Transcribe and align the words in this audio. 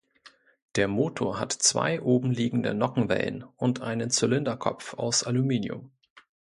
Der 0.77 0.87
Motor 0.87 1.39
hat 1.39 1.51
zwei 1.53 2.01
obenliegende 2.01 2.73
Nockenwellen 2.73 3.43
und 3.55 3.81
einen 3.81 4.09
Zylinderkopf 4.09 4.95
aus 4.95 5.23
Aluminium. 5.23 5.91